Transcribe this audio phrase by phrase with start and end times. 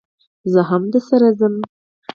[0.51, 1.55] زه هم درسره ځم